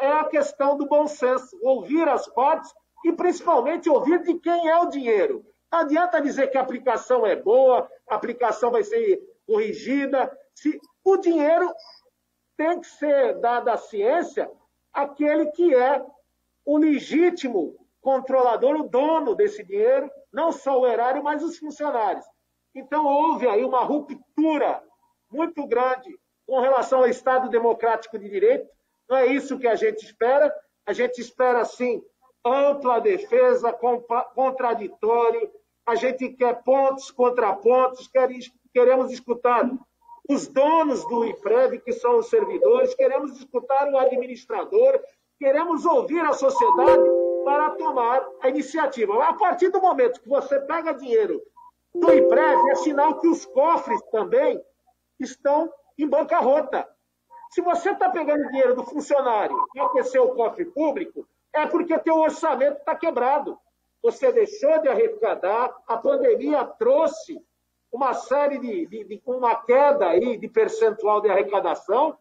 é 0.00 0.08
a 0.08 0.24
questão 0.24 0.76
do 0.76 0.86
bom 0.86 1.06
senso, 1.06 1.56
ouvir 1.62 2.08
as 2.08 2.26
partes 2.26 2.72
e, 3.04 3.12
principalmente, 3.12 3.88
ouvir 3.88 4.22
de 4.22 4.34
quem 4.40 4.68
é 4.68 4.78
o 4.78 4.88
dinheiro. 4.88 5.44
Não 5.70 5.80
adianta 5.80 6.20
dizer 6.20 6.48
que 6.48 6.58
a 6.58 6.60
aplicação 6.60 7.24
é 7.24 7.36
boa, 7.36 7.88
a 8.08 8.14
aplicação 8.14 8.70
vai 8.70 8.82
ser 8.82 9.22
corrigida. 9.46 10.30
Se 10.54 10.80
o 11.04 11.16
dinheiro 11.16 11.72
tem 12.56 12.80
que 12.80 12.86
ser 12.86 13.38
dado 13.40 13.68
à 13.68 13.76
ciência 13.76 14.50
aquele 14.92 15.46
que 15.52 15.74
é 15.74 16.04
o 16.64 16.76
legítimo 16.76 17.76
controlador, 18.00 18.76
o 18.76 18.88
dono 18.88 19.34
desse 19.34 19.64
dinheiro, 19.64 20.10
não 20.32 20.52
só 20.52 20.80
o 20.80 20.86
erário, 20.86 21.22
mas 21.22 21.42
os 21.42 21.58
funcionários. 21.58 22.24
Então, 22.74 23.06
houve 23.06 23.48
aí 23.48 23.64
uma 23.64 23.84
ruptura 23.84 24.82
muito 25.30 25.66
grande 25.66 26.18
com 26.46 26.60
relação 26.60 27.00
ao 27.00 27.08
Estado 27.08 27.48
Democrático 27.48 28.18
de 28.18 28.28
Direito. 28.28 28.68
Não 29.08 29.16
é 29.16 29.26
isso 29.26 29.58
que 29.58 29.66
a 29.66 29.74
gente 29.74 30.04
espera. 30.04 30.52
A 30.84 30.92
gente 30.92 31.20
espera, 31.20 31.64
sim, 31.64 32.02
ampla 32.44 33.00
defesa, 33.00 33.72
contraditório. 34.34 35.50
A 35.86 35.94
gente 35.94 36.28
quer 36.30 36.62
pontos, 36.62 37.10
contrapontos, 37.10 38.10
queremos 38.72 39.12
escutar 39.12 39.70
os 40.32 40.48
donos 40.48 41.04
do 41.06 41.24
IPREV, 41.24 41.80
que 41.80 41.92
são 41.92 42.18
os 42.18 42.28
servidores, 42.28 42.94
queremos 42.94 43.36
escutar 43.38 43.88
o 43.90 43.98
administrador, 43.98 45.00
queremos 45.38 45.84
ouvir 45.84 46.20
a 46.20 46.32
sociedade 46.32 47.10
para 47.44 47.70
tomar 47.70 48.26
a 48.40 48.48
iniciativa. 48.48 49.24
A 49.24 49.34
partir 49.34 49.68
do 49.68 49.80
momento 49.80 50.20
que 50.20 50.28
você 50.28 50.58
pega 50.60 50.94
dinheiro 50.94 51.42
do 51.94 52.12
IPREV, 52.12 52.70
é 52.70 52.74
sinal 52.76 53.20
que 53.20 53.28
os 53.28 53.44
cofres 53.44 54.00
também 54.10 54.60
estão 55.20 55.72
em 55.98 56.08
bancarrota. 56.08 56.88
Se 57.50 57.60
você 57.60 57.90
está 57.90 58.08
pegando 58.08 58.48
dinheiro 58.48 58.74
do 58.74 58.84
funcionário 58.84 59.56
e 59.74 59.80
aquecer 59.80 60.22
o 60.22 60.34
cofre 60.34 60.64
público, 60.64 61.28
é 61.52 61.66
porque 61.66 61.98
teu 61.98 62.16
orçamento 62.16 62.78
está 62.78 62.94
quebrado. 62.94 63.58
Você 64.02 64.32
deixou 64.32 64.80
de 64.80 64.88
arrecadar, 64.88 65.76
a 65.86 65.96
pandemia 65.98 66.64
trouxe 66.64 67.38
uma 67.92 68.14
série 68.14 68.58
de, 68.58 68.86
de, 68.86 69.04
de, 69.04 69.22
uma 69.26 69.54
queda 69.54 70.08
aí 70.08 70.38
de 70.38 70.48
percentual 70.48 71.20
de 71.20 71.30
arrecadação, 71.30 72.16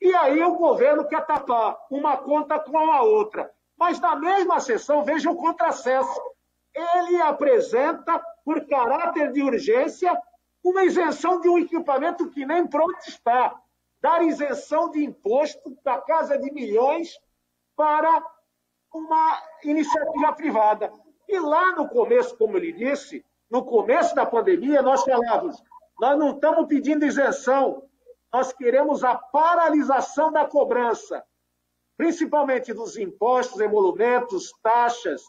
e 0.00 0.12
aí 0.16 0.42
o 0.42 0.56
governo 0.56 1.06
quer 1.06 1.24
tapar 1.24 1.78
uma 1.88 2.16
conta 2.16 2.58
com 2.58 2.76
a 2.76 3.02
outra. 3.02 3.48
Mas 3.78 4.00
na 4.00 4.16
mesma 4.16 4.58
sessão, 4.58 5.04
veja 5.04 5.30
o 5.30 5.36
contrassenso. 5.36 6.20
Ele 6.74 7.22
apresenta, 7.22 8.20
por 8.44 8.66
caráter 8.66 9.30
de 9.30 9.42
urgência, 9.42 10.12
uma 10.64 10.84
isenção 10.84 11.40
de 11.40 11.48
um 11.48 11.58
equipamento 11.58 12.28
que 12.30 12.44
nem 12.44 12.66
pronto 12.66 12.98
está. 13.06 13.54
Dar 14.00 14.24
isenção 14.24 14.90
de 14.90 15.04
imposto 15.04 15.76
da 15.84 16.00
casa 16.00 16.36
de 16.36 16.50
milhões 16.52 17.16
para 17.76 18.24
uma 18.92 19.40
iniciativa 19.62 20.32
privada. 20.32 20.92
E 21.28 21.38
lá 21.38 21.76
no 21.76 21.88
começo, 21.88 22.36
como 22.36 22.56
ele 22.56 22.72
disse, 22.72 23.24
no 23.52 23.62
começo 23.66 24.14
da 24.14 24.24
pandemia, 24.24 24.80
nós 24.80 25.04
falávamos, 25.04 25.62
nós 26.00 26.18
não 26.18 26.30
estamos 26.30 26.66
pedindo 26.66 27.04
isenção, 27.04 27.82
nós 28.32 28.50
queremos 28.50 29.04
a 29.04 29.14
paralisação 29.14 30.32
da 30.32 30.46
cobrança, 30.46 31.22
principalmente 31.94 32.72
dos 32.72 32.96
impostos, 32.96 33.60
emolumentos, 33.60 34.54
taxas, 34.62 35.22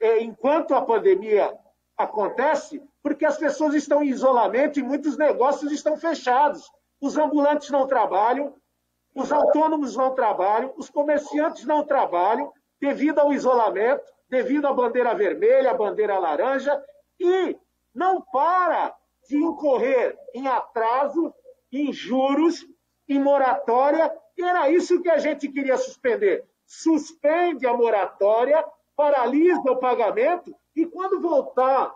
é, 0.00 0.22
enquanto 0.22 0.74
a 0.74 0.80
pandemia 0.80 1.54
acontece, 1.98 2.82
porque 3.02 3.26
as 3.26 3.36
pessoas 3.36 3.74
estão 3.74 4.02
em 4.02 4.08
isolamento 4.08 4.80
e 4.80 4.82
muitos 4.82 5.18
negócios 5.18 5.70
estão 5.70 5.98
fechados. 5.98 6.72
Os 6.98 7.18
ambulantes 7.18 7.68
não 7.68 7.86
trabalham, 7.86 8.54
os 9.14 9.30
autônomos 9.30 9.94
não 9.94 10.14
trabalham, 10.14 10.72
os 10.78 10.88
comerciantes 10.88 11.66
não 11.66 11.84
trabalham 11.84 12.50
devido 12.80 13.18
ao 13.18 13.34
isolamento, 13.34 14.02
devido 14.30 14.66
à 14.66 14.72
bandeira 14.72 15.14
vermelha, 15.14 15.72
à 15.72 15.74
bandeira 15.74 16.18
laranja 16.18 16.82
e 17.18 17.56
não 17.94 18.20
para 18.20 18.94
de 19.28 19.36
incorrer 19.36 20.18
em 20.34 20.46
atraso, 20.46 21.32
em 21.72 21.92
juros, 21.92 22.66
em 23.08 23.18
moratória, 23.18 24.12
era 24.38 24.70
isso 24.70 25.00
que 25.00 25.08
a 25.08 25.18
gente 25.18 25.48
queria 25.48 25.76
suspender. 25.76 26.44
Suspende 26.66 27.66
a 27.66 27.74
moratória, 27.74 28.64
paralisa 28.96 29.70
o 29.70 29.76
pagamento, 29.76 30.54
e 30.74 30.86
quando 30.86 31.20
voltar 31.20 31.94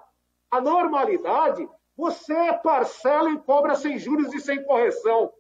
à 0.51 0.61
normalidade, 0.61 1.69
você 1.97 2.53
parcela 2.63 3.31
e 3.31 3.39
cobra 3.41 3.75
sem 3.75 3.99
juros 3.99 4.33
e 4.33 4.41
sem 4.41 4.63
correção. 4.63 5.33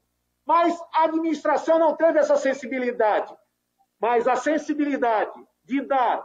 Mas 0.44 0.78
a 0.92 1.04
administração 1.04 1.78
não 1.78 1.94
teve 1.94 2.18
essa 2.18 2.36
sensibilidade. 2.36 3.34
Mas 4.00 4.26
a 4.26 4.34
sensibilidade 4.34 5.32
de 5.64 5.80
dar 5.82 6.24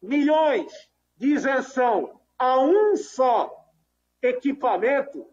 milhões 0.00 0.72
de 1.16 1.34
isenção 1.34 2.17
a 2.38 2.60
um 2.60 2.96
só 2.96 3.54
equipamento, 4.22 5.26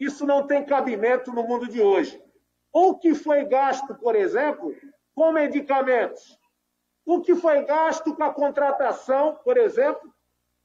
isso 0.00 0.26
não 0.26 0.46
tem 0.46 0.64
cabimento 0.64 1.32
no 1.32 1.42
mundo 1.42 1.68
de 1.68 1.80
hoje. 1.80 2.22
O 2.72 2.96
que 2.96 3.14
foi 3.14 3.44
gasto, 3.44 3.94
por 3.94 4.16
exemplo, 4.16 4.74
com 5.14 5.32
medicamentos? 5.32 6.38
O 7.04 7.20
que 7.20 7.34
foi 7.34 7.64
gasto 7.64 8.14
com 8.14 8.22
a 8.22 8.32
contratação, 8.32 9.38
por 9.44 9.56
exemplo, 9.56 10.12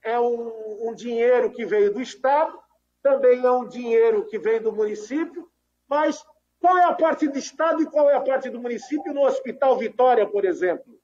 é 0.04 0.20
um, 0.20 0.90
um 0.90 0.94
dinheiro 0.94 1.52
que 1.52 1.66
veio 1.66 1.94
do 1.94 2.02
Estado, 2.02 2.58
também 3.02 3.44
é 3.44 3.52
um 3.52 3.68
dinheiro 3.68 4.26
que 4.28 4.38
vem 4.38 4.62
do 4.62 4.72
município, 4.72 5.50
mas 5.88 6.24
qual 6.60 6.78
é 6.78 6.84
a 6.84 6.94
parte 6.94 7.28
do 7.28 7.38
Estado 7.38 7.84
e 7.84 7.86
qual 7.86 8.10
é 8.10 8.16
a 8.16 8.22
parte 8.22 8.50
do 8.50 8.60
município 8.60 9.14
no 9.14 9.24
Hospital 9.26 9.78
Vitória, 9.78 10.28
por 10.28 10.46
exemplo? 10.46 11.00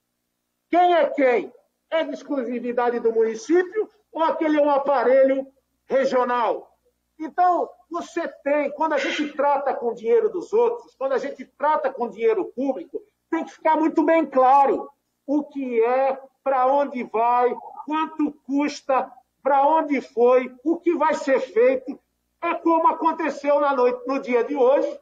Quem 0.70 0.96
é 0.96 1.08
quem? 1.08 1.54
É 1.90 2.04
de 2.04 2.14
exclusividade 2.14 3.00
do 3.00 3.12
município 3.12 3.90
ou 4.12 4.24
aquele 4.24 4.58
é 4.58 4.62
um 4.62 4.70
aparelho 4.70 5.48
regional? 5.86 6.76
Então, 7.20 7.70
você 7.90 8.28
tem, 8.44 8.72
quando 8.72 8.94
a 8.94 8.98
gente 8.98 9.34
trata 9.34 9.74
com 9.74 9.94
dinheiro 9.94 10.30
dos 10.30 10.52
outros, 10.52 10.96
quando 10.96 11.14
a 11.14 11.18
gente 11.18 11.46
trata 11.46 11.92
com 11.92 12.10
dinheiro 12.10 12.46
público, 12.46 13.02
tem 13.30 13.46
que 13.46 13.52
ficar 13.52 13.76
muito 13.78 14.04
bem 14.04 14.26
claro 14.26 14.90
o 15.26 15.44
que 15.44 15.84
é, 15.84 16.20
para 16.44 16.66
onde 16.66 17.04
vai, 17.04 17.56
quanto 17.86 18.32
custa, 18.46 19.12
para 19.44 19.66
onde 19.66 20.02
foi, 20.02 20.54
o 20.64 20.78
que 20.78 20.96
vai 20.96 21.14
ser 21.14 21.40
feito. 21.40 22.00
É 22.42 22.56
como 22.56 22.88
aconteceu 22.88 23.60
na 23.60 23.76
noite, 23.76 24.02
no 24.08 24.20
dia 24.20 24.44
de 24.44 24.56
hoje. 24.56 25.00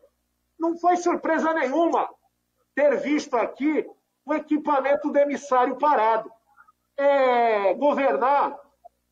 Não 0.60 0.78
foi 0.78 0.98
surpresa 0.98 1.54
nenhuma 1.54 2.10
ter 2.76 2.98
visto 2.98 3.36
aqui 3.36 3.90
o 4.26 4.34
equipamento 4.34 5.10
do 5.10 5.18
emissário 5.18 5.78
parado. 5.78 6.30
É, 6.98 7.74
governar 7.76 8.60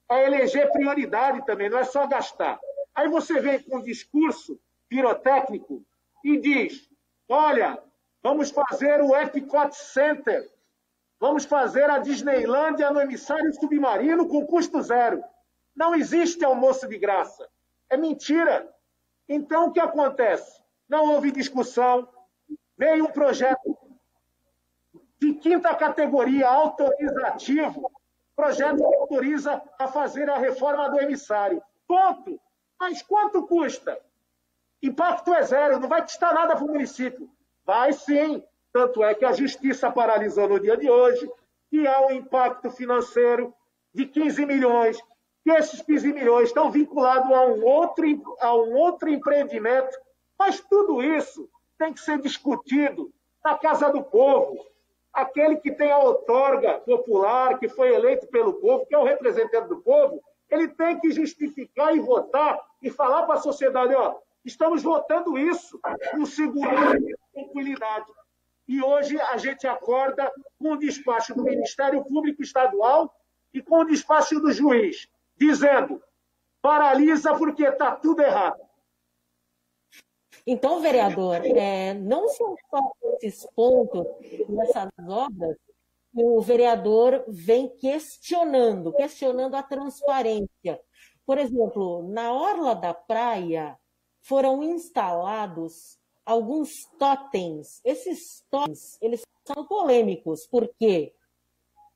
é 0.10 0.26
eleger 0.26 0.72
prioridade 0.72 1.46
também, 1.46 1.70
não 1.70 1.80
é 1.80 1.84
só 1.84 2.08
gastar. 2.08 2.60
Aí 2.96 3.08
você 3.10 3.40
vem 3.40 3.62
com 3.62 3.78
um 3.78 3.84
discurso 3.84 4.60
pirotécnico 4.90 5.84
e 6.24 6.40
diz: 6.40 6.90
olha, 7.28 7.82
vamos 8.24 8.50
fazer 8.50 9.02
o 9.02 9.16
Epcot 9.16 9.76
Center, 9.76 10.50
vamos 11.20 11.46
fazer 11.46 11.90
a 11.90 12.00
Disneylândia 12.00 12.90
no 12.92 13.02
emissário 13.02 13.54
submarino 13.54 14.28
com 14.28 14.46
custo 14.46 14.82
zero. 14.82 15.24
Não 15.76 15.94
existe 15.94 16.44
almoço 16.44 16.88
de 16.88 16.98
graça. 16.98 17.48
É 17.90 17.96
mentira. 17.96 18.68
Então, 19.30 19.68
o 19.68 19.72
que 19.72 19.80
acontece? 19.80 20.64
Não 20.90 21.14
houve 21.14 21.32
discussão, 21.32 22.08
veio 22.78 23.06
um 23.06 23.12
projeto 23.12 23.78
de 25.20 25.34
quinta 25.34 25.76
categoria, 25.76 26.48
autorizativo, 26.48 27.92
projeto 28.38 28.78
que 28.78 28.96
autoriza 28.96 29.62
a 29.80 29.88
fazer 29.88 30.30
a 30.30 30.38
reforma 30.38 30.88
do 30.92 31.02
emissário. 31.02 31.62
Ponto. 31.88 32.40
Mas 32.80 33.02
quanto 33.02 33.48
custa? 33.48 34.00
Impacto 34.82 35.34
é 35.34 35.42
zero, 35.42 35.80
não 35.80 35.90
vai 35.90 36.04
custar 36.04 36.36
nada 36.36 36.56
para 36.56 36.64
o 36.64 36.68
município. 36.68 37.28
Vai 37.66 37.92
sim. 37.92 38.44
Tanto 38.72 39.04
é 39.04 39.16
que 39.16 39.26
a 39.26 39.34
justiça 39.34 39.92
paralisou 39.92 40.48
no 40.48 40.60
dia 40.60 40.78
de 40.78 40.88
hoje, 40.88 41.28
que 41.72 41.88
há 41.88 42.06
um 42.06 42.12
impacto 42.12 42.70
financeiro 42.70 43.52
de 43.92 44.06
15 44.06 44.46
milhões, 44.46 45.02
que 45.44 45.50
esses 45.50 45.82
15 45.82 46.14
milhões 46.14 46.50
estão 46.50 46.70
vinculados 46.70 47.32
a 47.32 47.42
um 47.48 47.66
outro, 47.66 48.06
a 48.40 48.56
um 48.56 48.76
outro 48.76 49.10
empreendimento. 49.10 49.98
Mas 50.38 50.60
tudo 50.60 51.02
isso 51.02 51.50
tem 51.80 51.92
que 51.92 52.00
ser 52.00 52.22
discutido 52.22 53.12
na 53.44 53.58
Casa 53.58 53.92
do 53.92 54.04
Povo. 54.04 54.64
Aquele 55.18 55.56
que 55.58 55.72
tem 55.72 55.92
a 55.92 55.98
outorga 55.98 56.76
popular, 56.82 57.58
que 57.58 57.68
foi 57.68 57.92
eleito 57.92 58.28
pelo 58.28 58.54
povo, 58.54 58.86
que 58.86 58.94
é 58.94 59.00
o 59.00 59.04
representante 59.04 59.68
do 59.68 59.82
povo, 59.82 60.22
ele 60.48 60.68
tem 60.68 61.00
que 61.00 61.10
justificar 61.10 61.96
e 61.96 62.00
votar 62.00 62.64
e 62.84 62.92
falar 62.92 63.24
para 63.24 63.34
a 63.34 63.42
sociedade: 63.42 63.96
ó, 63.96 64.14
estamos 64.46 64.84
votando 64.84 65.36
isso 65.36 65.80
com 66.12 66.24
segurança 66.24 67.00
e 67.00 67.16
tranquilidade. 67.34 68.06
E 68.68 68.80
hoje 68.84 69.20
a 69.20 69.38
gente 69.38 69.66
acorda 69.66 70.32
com 70.60 70.74
o 70.74 70.78
despacho 70.78 71.34
do 71.34 71.44
Ministério 71.44 72.06
Público 72.06 72.44
Estadual 72.44 73.12
e 73.52 73.60
com 73.60 73.80
o 73.80 73.86
despacho 73.86 74.40
do 74.40 74.52
juiz, 74.52 75.10
dizendo: 75.36 76.00
paralisa 76.62 77.34
porque 77.34 77.64
está 77.64 77.96
tudo 77.96 78.22
errado. 78.22 78.67
Então, 80.50 80.80
vereador, 80.80 81.46
é, 81.46 81.94
não 81.94 82.30
são 82.30 82.56
só 82.70 82.92
esses 83.22 83.46
pontos 83.54 84.08
nessas 84.48 84.90
obras 85.06 85.58
que 86.16 86.24
o 86.24 86.40
vereador 86.40 87.26
vem 87.28 87.68
questionando, 87.68 88.94
questionando 88.94 89.56
a 89.56 89.62
transparência. 89.62 90.80
Por 91.26 91.38
exemplo, 91.38 92.08
na 92.08 92.32
orla 92.32 92.74
da 92.74 92.94
praia 92.94 93.78
foram 94.22 94.64
instalados 94.64 96.00
alguns 96.26 96.86
totens. 96.98 97.82
Esses 97.84 98.42
totens, 98.50 98.98
eles 99.02 99.24
são 99.46 99.66
polêmicos, 99.66 100.48
porque 100.48 101.14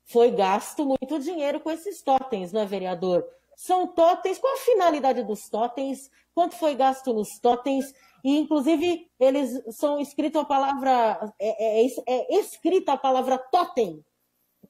foi 0.04 0.30
gasto 0.30 0.86
muito 0.86 1.20
dinheiro 1.20 1.62
com 1.62 1.72
esses 1.72 2.02
totens, 2.02 2.52
não 2.52 2.60
é, 2.60 2.66
vereador? 2.66 3.26
São 3.62 3.86
totens, 3.86 4.40
qual 4.40 4.56
a 4.56 4.58
finalidade 4.58 5.22
dos 5.22 5.48
totens? 5.48 6.10
Quanto 6.34 6.56
foi 6.56 6.74
gasto 6.74 7.14
nos 7.14 7.40
totens? 7.40 7.94
E, 8.24 8.36
inclusive, 8.36 9.08
eles 9.20 9.62
são 9.76 10.00
escritos 10.00 10.42
a 10.42 10.46
palavra, 10.46 11.32
é, 11.40 11.84
é, 11.84 11.86
é, 11.86 12.36
é 12.36 12.40
escrita 12.40 12.94
a 12.94 12.98
palavra 12.98 13.38
totem, 13.38 14.04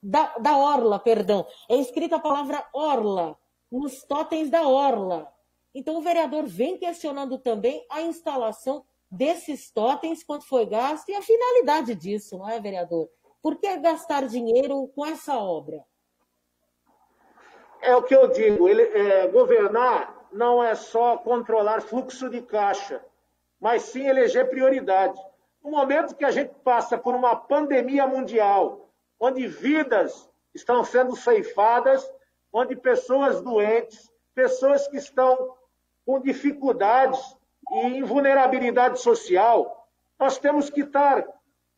da, 0.03 0.37
da 0.39 0.57
orla, 0.57 0.99
perdão. 0.99 1.47
É 1.69 1.77
escrita 1.77 2.17
a 2.17 2.19
palavra 2.19 2.67
orla, 2.73 3.39
nos 3.71 4.03
totens 4.03 4.49
da 4.49 4.67
orla. 4.67 5.33
Então, 5.73 5.95
o 5.95 6.01
vereador 6.01 6.45
vem 6.45 6.77
questionando 6.77 7.37
também 7.37 7.85
a 7.89 8.01
instalação 8.01 8.83
desses 9.09 9.71
totens, 9.71 10.21
quanto 10.21 10.45
foi 10.45 10.65
gasto 10.65 11.07
e 11.07 11.15
a 11.15 11.21
finalidade 11.21 11.95
disso, 11.95 12.37
não 12.37 12.49
é, 12.49 12.59
vereador? 12.59 13.09
Por 13.41 13.55
que 13.55 13.73
gastar 13.77 14.27
dinheiro 14.27 14.85
com 14.93 15.05
essa 15.05 15.37
obra? 15.37 15.81
É 17.81 17.95
o 17.95 18.03
que 18.03 18.15
eu 18.15 18.27
digo, 18.27 18.67
ele, 18.67 18.83
é, 18.83 19.27
governar 19.27 20.27
não 20.31 20.63
é 20.63 20.75
só 20.75 21.17
controlar 21.17 21.81
fluxo 21.81 22.29
de 22.29 22.41
caixa 22.41 23.03
mas 23.61 23.83
sim 23.83 24.07
eleger 24.07 24.49
prioridade. 24.49 25.21
No 25.63 25.69
momento 25.69 26.15
que 26.15 26.25
a 26.25 26.31
gente 26.31 26.51
passa 26.63 26.97
por 26.97 27.13
uma 27.13 27.35
pandemia 27.35 28.07
mundial, 28.07 28.89
onde 29.19 29.45
vidas 29.45 30.27
estão 30.51 30.83
sendo 30.83 31.15
ceifadas, 31.15 32.11
onde 32.51 32.75
pessoas 32.75 33.39
doentes, 33.39 34.11
pessoas 34.33 34.87
que 34.87 34.97
estão 34.97 35.55
com 36.03 36.19
dificuldades 36.19 37.19
e 37.71 37.77
em 37.85 38.03
vulnerabilidade 38.03 38.99
social, 38.99 39.87
nós 40.19 40.39
temos 40.39 40.71
que 40.71 40.81
estar 40.81 41.23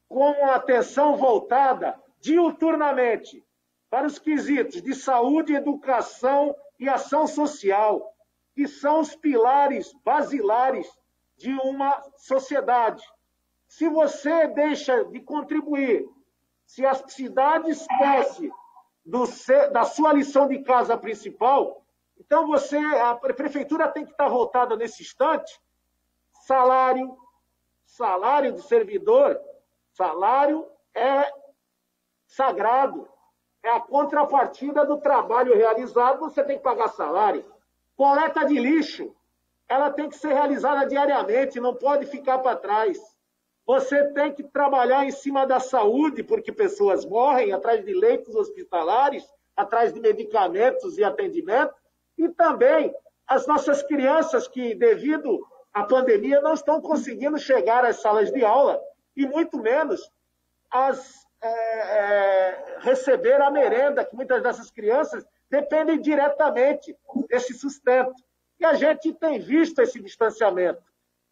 com 0.07 0.45
a 0.45 0.55
atenção 0.55 1.17
voltada 1.17 1.99
diuturnamente 2.21 3.45
para 3.93 4.07
os 4.07 4.17
quesitos 4.17 4.81
de 4.81 4.95
saúde, 4.95 5.53
educação 5.53 6.55
e 6.79 6.89
ação 6.89 7.27
social, 7.27 8.11
que 8.55 8.67
são 8.67 9.01
os 9.01 9.15
pilares 9.15 9.93
basilares 10.03 10.91
de 11.37 11.53
uma 11.53 12.03
sociedade. 12.17 13.07
Se 13.67 13.87
você 13.87 14.47
deixa 14.47 15.05
de 15.05 15.19
contribuir, 15.19 16.09
se 16.65 16.83
a 16.83 16.95
cidade 17.07 17.69
esquece 17.69 18.51
do, 19.05 19.25
da 19.71 19.83
sua 19.83 20.11
lição 20.11 20.47
de 20.47 20.63
casa 20.63 20.97
principal, 20.97 21.85
então 22.17 22.47
você, 22.47 22.77
a 22.77 23.13
prefeitura 23.13 23.89
tem 23.89 24.05
que 24.05 24.11
estar 24.11 24.27
voltada 24.27 24.75
nesse 24.75 25.03
instante, 25.03 25.61
salário, 26.47 27.15
salário 27.85 28.53
do 28.53 28.61
servidor, 28.63 29.39
salário 29.91 30.67
é 30.95 31.31
sagrado, 32.25 33.07
é 33.63 33.69
a 33.69 33.79
contrapartida 33.79 34.85
do 34.85 34.97
trabalho 34.97 35.55
realizado, 35.55 36.19
você 36.19 36.43
tem 36.43 36.57
que 36.57 36.63
pagar 36.63 36.89
salário. 36.89 37.45
Coleta 37.95 38.45
de 38.45 38.59
lixo, 38.59 39.15
ela 39.69 39.89
tem 39.89 40.09
que 40.09 40.17
ser 40.17 40.33
realizada 40.33 40.85
diariamente, 40.85 41.59
não 41.59 41.73
pode 41.73 42.05
ficar 42.05 42.39
para 42.39 42.57
trás. 42.57 42.99
Você 43.65 44.11
tem 44.11 44.33
que 44.33 44.43
trabalhar 44.43 45.05
em 45.05 45.11
cima 45.11 45.47
da 45.47 45.59
saúde, 45.59 46.21
porque 46.21 46.51
pessoas 46.51 47.05
morrem 47.05 47.53
atrás 47.53 47.83
de 47.85 47.93
leitos 47.93 48.35
hospitalares, 48.35 49.25
atrás 49.55 49.93
de 49.93 49.99
medicamentos 50.01 50.97
e 50.97 51.03
atendimento, 51.03 51.73
e 52.17 52.27
também 52.27 52.93
as 53.25 53.47
nossas 53.47 53.81
crianças 53.81 54.47
que, 54.47 54.75
devido 54.75 55.39
à 55.73 55.83
pandemia, 55.83 56.41
não 56.41 56.53
estão 56.53 56.81
conseguindo 56.81 57.37
chegar 57.37 57.85
às 57.85 58.01
salas 58.01 58.31
de 58.31 58.43
aula, 58.43 58.81
e 59.15 59.25
muito 59.25 59.57
menos 59.57 60.11
as, 60.69 61.22
é, 61.43 61.49
é, 61.49 62.77
receber 62.79 63.41
a 63.41 63.51
merenda, 63.51 64.05
que 64.05 64.15
muitas 64.15 64.41
dessas 64.41 64.71
crianças 64.71 65.25
dependem 65.49 65.99
diretamente 65.99 66.97
desse 67.29 67.53
sustento. 67.53 68.15
E 68.59 68.65
a 68.65 68.73
gente 68.73 69.13
tem 69.13 69.39
visto 69.39 69.79
esse 69.81 69.99
distanciamento. 70.01 70.81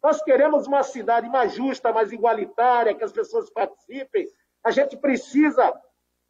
Nós 0.02 0.22
queremos 0.22 0.66
uma 0.66 0.82
cidade 0.82 1.28
mais 1.28 1.54
justa, 1.54 1.92
mais 1.92 2.12
igualitária, 2.12 2.94
que 2.94 3.04
as 3.04 3.12
pessoas 3.12 3.48
participem. 3.48 4.28
A 4.62 4.70
gente 4.70 4.96
precisa 4.96 5.72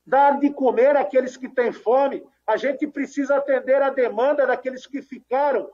dar 0.06 0.38
de 0.38 0.50
comer 0.50 0.96
àqueles 0.96 1.36
que 1.36 1.48
têm 1.48 1.72
fome. 1.72 2.24
A 2.46 2.56
gente 2.56 2.86
precisa 2.86 3.36
atender 3.36 3.82
a 3.82 3.90
demanda 3.90 4.46
daqueles 4.46 4.86
que 4.86 5.02
ficaram. 5.02 5.68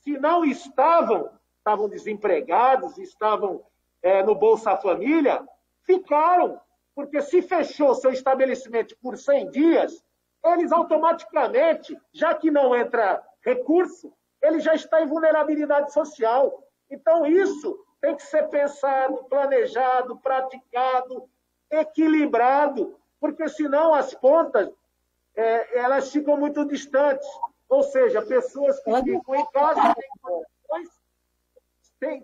Se 0.00 0.16
não 0.18 0.44
estavam, 0.44 1.30
estavam 1.56 1.88
desempregados, 1.88 2.98
estavam 2.98 3.64
é, 4.00 4.22
no 4.22 4.34
Bolsa 4.34 4.76
Família, 4.76 5.42
ficaram. 5.82 6.60
Porque 6.98 7.22
se 7.22 7.40
fechou 7.40 7.94
seu 7.94 8.10
estabelecimento 8.10 8.96
por 9.00 9.16
100 9.16 9.50
dias, 9.52 10.04
eles 10.44 10.72
automaticamente, 10.72 11.96
já 12.12 12.34
que 12.34 12.50
não 12.50 12.74
entra 12.74 13.22
recurso, 13.40 14.12
ele 14.42 14.58
já 14.58 14.74
está 14.74 15.00
em 15.00 15.06
vulnerabilidade 15.06 15.92
social. 15.92 16.60
Então, 16.90 17.24
isso 17.24 17.78
tem 18.00 18.16
que 18.16 18.22
ser 18.24 18.48
pensado, 18.48 19.22
planejado, 19.30 20.18
praticado, 20.18 21.30
equilibrado, 21.70 22.98
porque 23.20 23.48
senão 23.48 23.94
as 23.94 24.12
pontas 24.14 24.68
é, 25.36 25.78
elas 25.78 26.10
ficam 26.10 26.36
muito 26.36 26.64
distantes. 26.64 27.28
Ou 27.68 27.84
seja, 27.84 28.22
pessoas 28.22 28.76
que 28.80 28.92
ficam 29.04 29.36
em 29.36 29.46
casa 29.52 29.94
têm, 29.94 30.42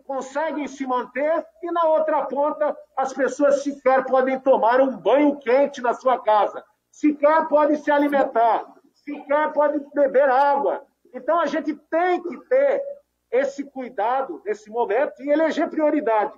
conseguem 0.05 0.67
se 0.67 0.87
manter 0.87 1.45
e 1.63 1.71
na 1.71 1.85
outra 1.85 2.25
ponta 2.27 2.77
as 2.97 3.13
pessoas 3.13 3.63
sequer 3.63 4.05
podem 4.05 4.39
tomar 4.41 4.81
um 4.81 4.97
banho 4.97 5.37
quente 5.39 5.81
na 5.81 5.95
sua 5.95 6.19
casa, 6.19 6.65
sequer 6.91 7.47
podem 7.49 7.77
se 7.77 7.91
alimentar, 7.91 8.67
sequer 8.95 9.53
podem 9.53 9.81
beber 9.95 10.29
água, 10.29 10.87
então, 11.15 11.39
a 11.39 11.47
gente 11.47 11.77
tem 11.77 12.21
que 12.21 12.37
ter 12.49 12.83
esse 13.31 13.63
cuidado 13.63 14.43
nesse 14.45 14.69
momento 14.69 15.23
e 15.23 15.31
eleger 15.31 15.71
prioridade. 15.71 16.37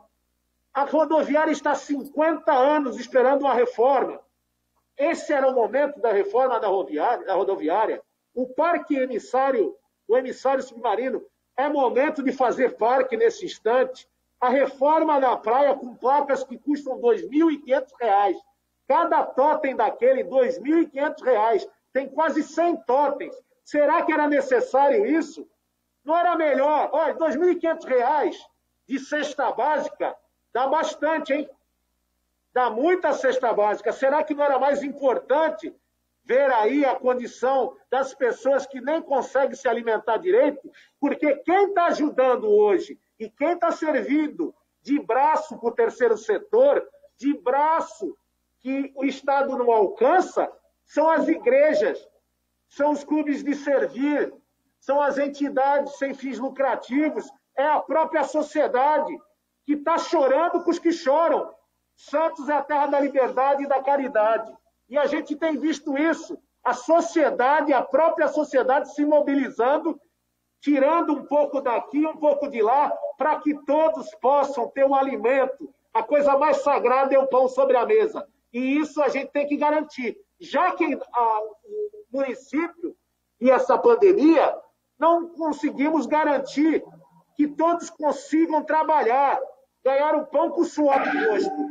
A 0.73 0.85
rodoviária 0.85 1.51
está 1.51 1.71
há 1.71 1.75
50 1.75 2.53
anos 2.53 3.01
esperando 3.01 3.41
uma 3.43 3.55
reforma. 3.55 4.21
Esse 4.99 5.33
era 5.33 5.49
o 5.49 5.55
momento 5.55 5.99
da 5.99 6.13
reforma 6.13 6.61
da 6.61 6.69
rodoviária. 6.69 7.25
Da 7.25 7.35
rodoviária. 7.35 8.03
O 8.35 8.47
parque 8.49 8.97
emissário, 8.97 9.75
o 10.07 10.15
emissário 10.15 10.63
submarino, 10.63 11.25
é 11.57 11.69
momento 11.69 12.23
de 12.23 12.33
fazer 12.33 12.77
parque 12.77 13.17
nesse 13.17 13.47
instante. 13.47 14.09
A 14.41 14.49
reforma 14.49 15.19
da 15.21 15.37
praia 15.37 15.75
com 15.75 15.95
placas 15.95 16.45
que 16.45 16.59
custam 16.59 16.97
R$ 16.97 17.27
2.500. 17.29 18.37
Cada 18.87 19.25
totem 19.25 19.75
daquele, 19.75 20.23
R$ 20.23 20.29
2.500. 20.29 21.69
Tem 21.93 22.09
quase 22.09 22.43
100 22.43 22.77
totens. 22.83 23.35
Será 23.65 24.03
que 24.03 24.13
era 24.13 24.29
necessário 24.29 25.07
isso? 25.07 25.49
Não 26.05 26.17
era 26.17 26.37
melhor? 26.37 26.91
Olha, 26.93 27.15
R$ 27.15 27.19
2.500 27.19 28.37
de 28.87 28.99
cesta 29.01 29.51
básica 29.51 30.15
dá 30.53 30.69
bastante, 30.69 31.33
hein? 31.33 31.51
Dá 32.53 32.71
muita 32.71 33.13
cesta 33.13 33.53
básica. 33.53 33.93
Será 33.93 34.23
que 34.23 34.35
não 34.35 34.45
era 34.45 34.59
mais 34.59 34.83
importante 34.83 35.75
ver 36.27 36.51
aí 36.53 36.85
a 36.85 36.97
condição 36.97 37.77
das 37.91 38.13
pessoas 38.13 38.67
que 38.67 38.81
nem 38.81 39.01
conseguem 39.01 39.55
se 39.55 39.69
alimentar 39.69 40.17
direito, 40.19 40.61
porque 41.01 41.37
quem 41.37 41.69
está 41.69 41.87
ajudando 41.87 42.51
hoje 42.51 42.99
e 43.19 43.31
quem 43.31 43.53
está 43.53 43.71
servindo 43.71 44.55
de 44.83 44.99
braço 45.01 45.59
para 45.59 45.69
o 45.69 45.75
terceiro 45.75 46.17
setor, 46.17 46.87
de 47.17 47.33
braço 47.39 48.17
que 48.61 48.93
o 48.97 49.05
Estado 49.05 49.57
não 49.57 49.71
alcança, 49.71 50.51
são 50.85 51.09
as 51.09 51.29
igrejas, 51.29 52.07
são 52.69 52.91
os 52.91 53.05
clubes 53.05 53.43
de 53.45 53.55
servir, 53.55 54.33
são 54.81 55.01
as 55.01 55.19
entidades 55.19 55.97
sem 55.97 56.13
fins 56.13 56.39
lucrativos, 56.39 57.31
é 57.57 57.65
a 57.65 57.81
própria 57.81 58.25
sociedade 58.25 59.17
que 59.65 59.75
está 59.75 59.97
chorando 59.99 60.63
com 60.63 60.71
os 60.71 60.79
que 60.79 60.93
choram. 60.93 61.55
Santos 61.97 62.49
é 62.49 62.53
a 62.53 62.63
terra 62.63 62.87
da 62.87 63.01
liberdade 63.01 63.65
e 63.65 63.69
da 63.69 63.83
caridade. 63.83 64.53
E 64.89 64.97
a 64.97 65.07
gente 65.07 65.35
tem 65.37 65.59
visto 65.59 65.97
isso, 65.97 66.39
a 66.63 66.73
sociedade, 66.73 67.73
a 67.73 67.83
própria 67.83 68.29
sociedade 68.29 68.93
se 68.95 69.05
mobilizando, 69.05 70.01
tirando 70.61 71.13
um 71.13 71.25
pouco 71.25 71.61
daqui, 71.61 72.05
um 72.07 72.17
pouco 72.17 72.49
de 72.49 72.63
lá, 72.63 72.93
para 73.17 73.39
que 73.41 73.55
todos 73.65 74.09
possam 74.17 74.69
ter 74.69 74.85
um 74.85 74.95
alimento. 74.95 75.73
A 75.93 76.03
coisa 76.03 76.37
mais 76.37 76.59
sagrada 76.59 77.15
é 77.15 77.19
o 77.19 77.29
pão 77.29 77.49
sobre 77.49 77.77
a 77.77 77.87
mesa. 77.87 78.27
E 78.53 78.79
isso 78.79 79.03
a 79.03 79.09
gente 79.09 79.31
tem 79.31 79.47
que 79.47 79.57
garantir. 79.57 80.17
Já 80.41 80.73
que 80.73 80.85
a, 80.85 81.41
o 81.41 82.05
município 82.13 82.97
e 83.41 83.51
essa 83.51 83.79
pandemia 83.79 84.57
não 84.99 85.29
conseguimos 85.29 86.07
garantir 86.07 86.83
que 87.37 87.47
todos 87.47 87.91
consigam 87.91 88.65
trabalhar, 88.65 89.39
ganhar 89.85 90.15
o 90.17 90.27
pão 90.27 90.51
com 90.51 90.63
o 90.63 90.65
suor 90.65 91.01
do 91.01 91.31
rosto, 91.31 91.67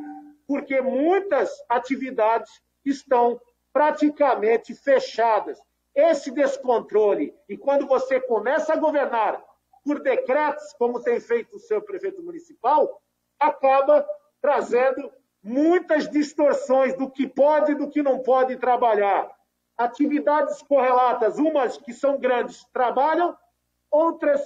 porque 0.47 0.79
muitas 0.79 1.51
atividades 1.67 2.61
estão 2.85 3.39
praticamente 3.73 4.73
fechadas. 4.73 5.59
Esse 5.93 6.31
descontrole, 6.31 7.33
e 7.47 7.57
quando 7.57 7.87
você 7.87 8.19
começa 8.19 8.73
a 8.73 8.77
governar 8.77 9.43
por 9.83 10.01
decretos, 10.01 10.73
como 10.79 11.01
tem 11.01 11.19
feito 11.19 11.55
o 11.55 11.59
seu 11.59 11.81
prefeito 11.81 12.21
municipal, 12.23 13.01
acaba 13.39 14.05
trazendo 14.41 15.11
muitas 15.43 16.09
distorções 16.09 16.95
do 16.97 17.09
que 17.09 17.27
pode 17.27 17.73
e 17.73 17.75
do 17.75 17.89
que 17.89 18.01
não 18.01 18.19
pode 18.19 18.57
trabalhar. 18.57 19.29
Atividades 19.77 20.61
correlatas, 20.63 21.37
umas 21.37 21.77
que 21.77 21.93
são 21.93 22.17
grandes 22.17 22.65
trabalham, 22.73 23.37
outras 23.91 24.41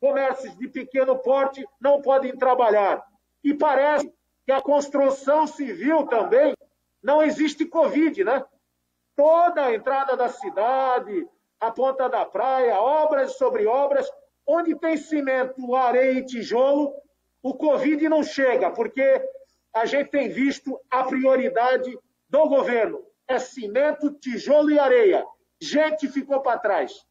comércios 0.00 0.56
de 0.56 0.66
pequeno 0.66 1.18
porte 1.18 1.64
não 1.80 2.02
podem 2.02 2.36
trabalhar. 2.36 3.06
E 3.44 3.54
parece 3.54 4.12
que 4.44 4.50
a 4.50 4.60
construção 4.60 5.46
civil 5.46 6.06
também 6.06 6.54
não 7.02 7.22
existe 7.22 7.64
Covid, 7.64 8.24
né? 8.24 8.44
Toda 9.16 9.66
a 9.66 9.74
entrada 9.74 10.16
da 10.16 10.28
cidade, 10.28 11.26
a 11.58 11.70
ponta 11.70 12.08
da 12.08 12.24
praia, 12.24 12.80
obras 12.80 13.36
sobre 13.36 13.66
obras, 13.66 14.10
onde 14.46 14.74
tem 14.74 14.96
cimento, 14.96 15.74
areia 15.74 16.18
e 16.18 16.24
tijolo, 16.24 16.94
o 17.42 17.54
Covid 17.54 18.08
não 18.08 18.22
chega, 18.22 18.70
porque 18.70 19.22
a 19.72 19.86
gente 19.86 20.10
tem 20.10 20.28
visto 20.28 20.78
a 20.90 21.04
prioridade 21.04 21.96
do 22.28 22.48
governo. 22.48 23.02
É 23.28 23.38
cimento, 23.38 24.10
tijolo 24.12 24.70
e 24.70 24.78
areia. 24.78 25.24
Gente 25.60 26.08
ficou 26.08 26.40
para 26.40 26.58
trás. 26.58 27.06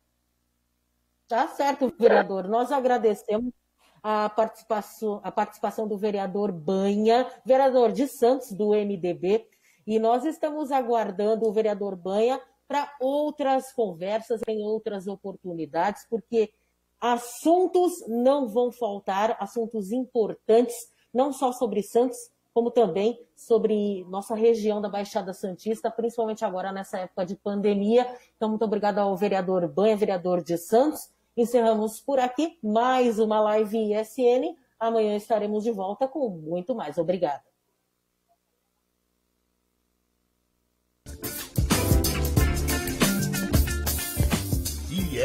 Tá 1.28 1.48
certo, 1.48 1.94
vereador. 1.98 2.48
Nós 2.48 2.72
agradecemos 2.72 3.54
a 4.02 4.30
participação, 4.30 5.22
a 5.24 5.32
participação 5.32 5.88
do 5.88 5.98
vereador 5.98 6.52
Banha, 6.52 7.28
vereador 7.46 7.92
de 7.92 8.08
Santos, 8.08 8.52
do 8.52 8.70
MDB, 8.70 9.48
e 9.90 9.98
nós 9.98 10.24
estamos 10.24 10.72
aguardando 10.72 11.48
o 11.48 11.52
vereador 11.52 11.96
Banha 11.96 12.40
para 12.68 12.96
outras 13.02 13.74
conversas, 13.74 14.40
em 14.48 14.64
outras 14.64 15.08
oportunidades, 15.08 16.06
porque 16.08 16.54
assuntos 17.02 17.94
não 18.08 18.48
vão 18.48 18.72
faltar, 18.72 19.36
assuntos 19.40 19.92
importantes, 19.92 20.76
não 21.12 21.34
só 21.34 21.52
sobre 21.52 21.82
Santos, 21.82 22.20
como 22.54 22.70
também 22.70 23.20
sobre 23.36 24.06
nossa 24.08 24.36
região 24.36 24.80
da 24.80 24.90
Baixada 24.90 25.34
Santista, 25.34 25.90
principalmente 25.90 26.46
agora 26.46 26.72
nessa 26.72 27.00
época 27.00 27.26
de 27.26 27.36
pandemia. 27.36 28.06
Então, 28.38 28.48
muito 28.48 28.64
obrigado 28.64 29.00
ao 29.00 29.18
vereador 29.18 29.68
Banha, 29.68 29.98
vereador 29.98 30.44
de 30.44 30.56
Santos. 30.60 31.10
Encerramos 31.36 32.00
por 32.00 32.20
aqui 32.20 32.60
mais 32.62 33.18
uma 33.18 33.42
live 33.42 33.92
ISN. 33.92 34.56
Amanhã 34.80 35.16
estaremos 35.16 35.64
de 35.64 35.72
volta 35.72 36.08
com 36.08 36.30
muito 36.30 36.76
mais. 36.76 37.00
Obrigada. 37.00 37.49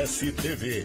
ISTV 0.05 0.85